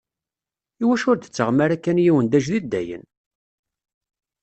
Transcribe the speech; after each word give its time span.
Iwacu 0.81 1.05
ur 1.11 1.17
d-tettaɣem 1.17 1.59
ara 1.65 1.75
kan 1.83 2.01
yiwen 2.03 2.25
d 2.27 2.33
ajdid, 2.37 2.65
dayen? 2.71 3.03